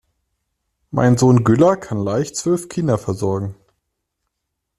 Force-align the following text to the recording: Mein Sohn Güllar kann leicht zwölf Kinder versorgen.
Mein 0.89 1.15
Sohn 1.15 1.43
Güllar 1.43 1.77
kann 1.77 1.99
leicht 1.99 2.35
zwölf 2.35 2.69
Kinder 2.69 2.97
versorgen. 2.97 3.53